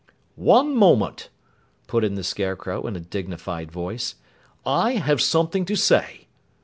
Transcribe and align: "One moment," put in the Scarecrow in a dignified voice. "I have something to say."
"One 0.33 0.75
moment," 0.75 1.29
put 1.85 2.03
in 2.03 2.15
the 2.15 2.23
Scarecrow 2.23 2.87
in 2.87 2.95
a 2.95 2.99
dignified 2.99 3.71
voice. 3.71 4.15
"I 4.65 4.93
have 4.93 5.21
something 5.21 5.63
to 5.65 5.75
say." 5.75 6.25